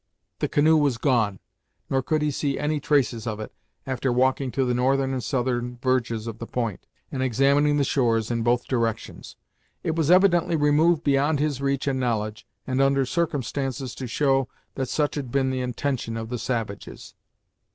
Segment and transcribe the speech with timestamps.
[0.39, 1.37] The canoe was gone,
[1.87, 3.53] nor could he see any traces of it,
[3.85, 8.31] after walking to the northern and southern verges of the point, and examining the shores
[8.31, 9.35] in both directions.
[9.83, 14.89] It was evidently removed beyond his reach and knowledge, and under circumstances to show that
[14.89, 17.13] such had been the intention of the savages.